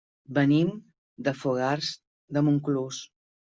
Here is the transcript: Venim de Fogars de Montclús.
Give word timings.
Venim 0.37 0.71
de 1.29 1.35
Fogars 1.43 1.95
de 2.39 2.47
Montclús. 2.51 3.07